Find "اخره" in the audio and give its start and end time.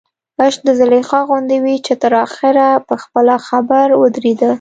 2.25-2.67